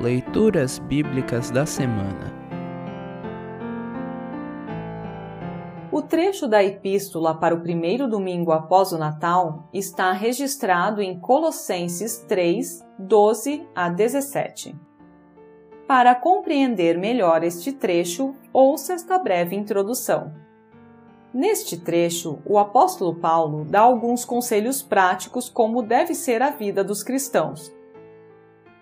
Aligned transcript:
Leituras 0.00 0.78
Bíblicas 0.78 1.50
da 1.50 1.66
Semana 1.66 2.34
O 5.92 6.00
trecho 6.00 6.48
da 6.48 6.64
Epístola 6.64 7.34
para 7.34 7.54
o 7.54 7.60
primeiro 7.60 8.08
domingo 8.08 8.50
após 8.50 8.92
o 8.92 8.98
Natal 8.98 9.68
está 9.74 10.10
registrado 10.12 11.02
em 11.02 11.20
Colossenses 11.20 12.24
3, 12.26 12.82
12 12.98 13.68
a 13.74 13.90
17. 13.90 14.74
Para 15.86 16.14
compreender 16.14 16.96
melhor 16.96 17.44
este 17.44 17.70
trecho, 17.70 18.34
ouça 18.54 18.94
esta 18.94 19.18
breve 19.18 19.54
introdução. 19.54 20.32
Neste 21.30 21.76
trecho, 21.76 22.38
o 22.46 22.58
apóstolo 22.58 23.16
Paulo 23.16 23.66
dá 23.66 23.80
alguns 23.80 24.24
conselhos 24.24 24.80
práticos 24.80 25.50
como 25.50 25.82
deve 25.82 26.14
ser 26.14 26.40
a 26.40 26.48
vida 26.48 26.82
dos 26.82 27.02
cristãos. 27.02 27.70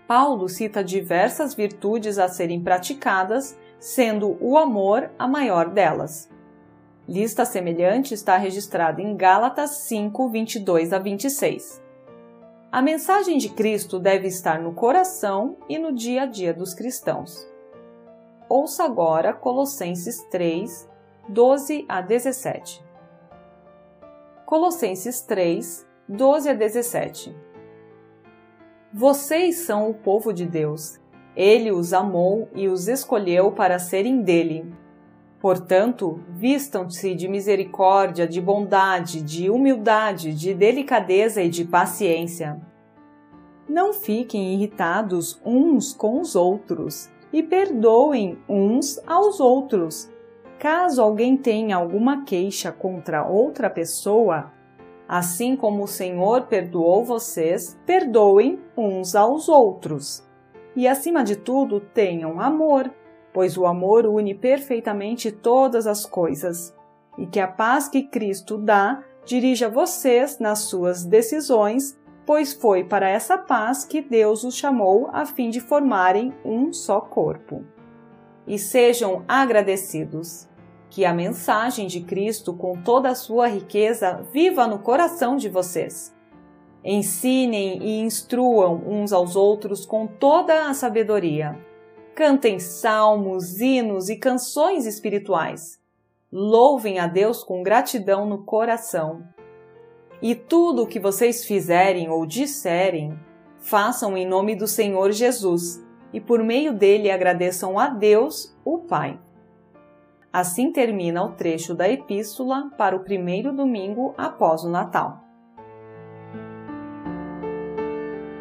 Paulo 0.08 0.48
cita 0.48 0.82
diversas 0.82 1.52
virtudes 1.52 2.18
a 2.18 2.28
serem 2.28 2.62
praticadas, 2.62 3.54
sendo 3.78 4.38
o 4.40 4.56
amor 4.56 5.10
a 5.18 5.28
maior 5.28 5.68
delas. 5.68 6.30
Lista 7.06 7.44
semelhante 7.44 8.14
está 8.14 8.38
registrada 8.38 9.02
em 9.02 9.14
Gálatas 9.14 9.82
5, 9.82 10.30
22 10.30 10.94
a 10.94 10.98
26. 10.98 11.82
A 12.72 12.80
mensagem 12.80 13.36
de 13.36 13.50
Cristo 13.50 13.98
deve 13.98 14.28
estar 14.28 14.58
no 14.58 14.72
coração 14.72 15.58
e 15.68 15.78
no 15.78 15.92
dia 15.92 16.22
a 16.22 16.26
dia 16.26 16.54
dos 16.54 16.72
cristãos. 16.72 17.46
Ouça 18.48 18.84
agora 18.84 19.34
Colossenses 19.34 20.22
3, 20.30 20.88
12 21.28 21.84
a 21.86 22.00
17. 22.00 22.82
Colossenses 24.46 25.20
3, 25.20 25.86
12 26.08 26.48
a 26.48 26.54
17. 26.54 27.47
Vocês 28.92 29.56
são 29.56 29.90
o 29.90 29.94
povo 29.94 30.32
de 30.32 30.46
Deus. 30.46 30.98
Ele 31.36 31.70
os 31.70 31.92
amou 31.92 32.48
e 32.54 32.68
os 32.68 32.88
escolheu 32.88 33.52
para 33.52 33.78
serem 33.78 34.22
dele. 34.22 34.64
Portanto, 35.38 36.20
vistam-se 36.30 37.14
de 37.14 37.28
misericórdia, 37.28 38.26
de 38.26 38.40
bondade, 38.40 39.20
de 39.20 39.50
humildade, 39.50 40.34
de 40.34 40.54
delicadeza 40.54 41.42
e 41.42 41.50
de 41.50 41.66
paciência. 41.66 42.58
Não 43.68 43.92
fiquem 43.92 44.54
irritados 44.54 45.38
uns 45.44 45.92
com 45.92 46.18
os 46.22 46.34
outros 46.34 47.10
e 47.30 47.42
perdoem 47.42 48.38
uns 48.48 48.98
aos 49.06 49.38
outros. 49.38 50.10
Caso 50.58 51.02
alguém 51.02 51.36
tenha 51.36 51.76
alguma 51.76 52.24
queixa 52.24 52.72
contra 52.72 53.28
outra 53.28 53.68
pessoa, 53.68 54.50
assim 55.08 55.56
como 55.56 55.84
o 55.84 55.88
Senhor 55.88 56.42
perdoou 56.42 57.02
vocês, 57.02 57.78
perdoem 57.86 58.60
uns 58.76 59.14
aos 59.14 59.48
outros. 59.48 60.22
E 60.76 60.86
acima 60.86 61.24
de 61.24 61.34
tudo, 61.34 61.80
tenham 61.80 62.40
amor 62.40 62.92
pois 63.38 63.56
o 63.56 63.66
amor 63.66 64.04
une 64.04 64.34
perfeitamente 64.34 65.30
todas 65.30 65.86
as 65.86 66.04
coisas, 66.04 66.74
e 67.16 67.24
que 67.24 67.38
a 67.38 67.46
paz 67.46 67.88
que 67.88 68.02
Cristo 68.02 68.58
dá 68.58 69.00
dirija 69.24 69.68
vocês 69.68 70.40
nas 70.40 70.60
suas 70.60 71.04
decisões, 71.04 71.96
pois 72.26 72.52
foi 72.52 72.82
para 72.82 73.08
essa 73.08 73.38
paz 73.38 73.84
que 73.84 74.00
Deus 74.00 74.42
os 74.42 74.56
chamou 74.56 75.08
a 75.12 75.24
fim 75.24 75.50
de 75.50 75.60
formarem 75.60 76.34
um 76.44 76.72
só 76.72 77.00
corpo. 77.00 77.64
E 78.44 78.58
sejam 78.58 79.24
agradecidos. 79.28 80.47
Que 80.90 81.04
a 81.04 81.12
mensagem 81.12 81.86
de 81.86 82.00
Cristo, 82.00 82.54
com 82.54 82.80
toda 82.82 83.10
a 83.10 83.14
sua 83.14 83.46
riqueza, 83.46 84.26
viva 84.32 84.66
no 84.66 84.78
coração 84.78 85.36
de 85.36 85.48
vocês. 85.48 86.14
Ensinem 86.84 87.82
e 87.82 88.00
instruam 88.00 88.82
uns 88.86 89.12
aos 89.12 89.36
outros 89.36 89.84
com 89.84 90.06
toda 90.06 90.68
a 90.68 90.74
sabedoria 90.74 91.68
Cantem 92.18 92.58
salmos, 92.58 93.60
hinos 93.60 94.08
e 94.08 94.16
canções 94.16 94.86
espirituais. 94.86 95.78
Louvem 96.32 96.98
a 96.98 97.06
Deus 97.06 97.44
com 97.44 97.62
gratidão 97.62 98.26
no 98.26 98.42
coração. 98.42 99.22
E 100.20 100.34
tudo 100.34 100.82
o 100.82 100.86
que 100.88 100.98
vocês 100.98 101.44
fizerem 101.44 102.10
ou 102.10 102.26
disserem, 102.26 103.16
façam 103.60 104.16
em 104.16 104.26
nome 104.26 104.56
do 104.56 104.66
Senhor 104.66 105.12
Jesus 105.12 105.80
e 106.12 106.20
por 106.20 106.42
meio 106.42 106.74
dele 106.74 107.08
agradeçam 107.08 107.78
a 107.78 107.88
Deus, 107.88 108.52
o 108.64 108.78
Pai. 108.78 109.16
Assim 110.32 110.72
termina 110.72 111.22
o 111.24 111.32
trecho 111.32 111.74
da 111.74 111.88
epístola 111.88 112.70
para 112.76 112.94
o 112.94 113.00
primeiro 113.00 113.52
domingo 113.52 114.14
após 114.16 114.62
o 114.64 114.70
Natal. 114.70 115.24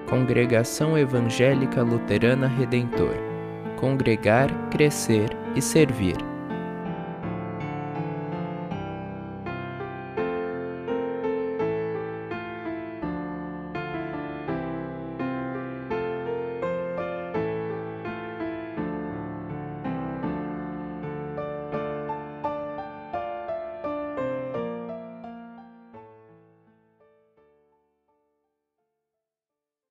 Congregação 0.09 0.97
Evangélica 0.97 1.83
Luterana 1.83 2.47
Redentor 2.47 3.27
Congregar, 3.77 4.49
Crescer 4.69 5.29
e 5.55 5.61
Servir. 5.61 6.26